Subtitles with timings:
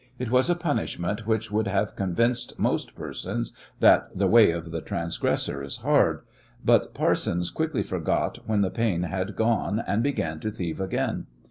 [0.17, 5.73] It was a punishment which would have convinced most persons that "the way of transgressors
[5.73, 6.23] is hard,"
[6.65, 11.27] but Parsons quickly forgot when the pain had gone and began to thieve again.